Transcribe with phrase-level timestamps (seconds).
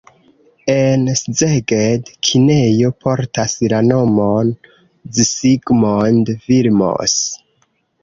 [0.75, 4.53] En Szeged kinejo portas la nomon
[5.21, 7.21] Zsigmond Vilmos.